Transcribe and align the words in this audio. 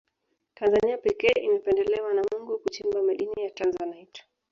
tanzania 0.53 0.97
pekee 0.97 1.41
imependelewa 1.47 2.13
na 2.13 2.21
mungu 2.31 2.59
kuchimba 2.59 3.01
madini 3.03 3.33
ya 3.43 3.49
tanzanite 3.49 4.23